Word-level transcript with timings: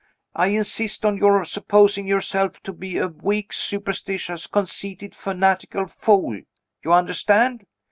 I 0.33 0.47
insist 0.47 1.05
on 1.05 1.17
your 1.17 1.45
supposing 1.45 2.07
yourself 2.07 2.59
to 2.63 2.73
be 2.73 2.97
a 2.97 3.07
weak, 3.07 3.53
superstitious, 3.53 4.47
conceited, 4.47 5.13
fanatical 5.13 5.85
fool. 5.85 6.41
You 6.83 6.91
understand? 6.91 7.67